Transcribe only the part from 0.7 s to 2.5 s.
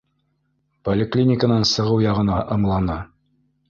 Поликлиниканан сығыу яғына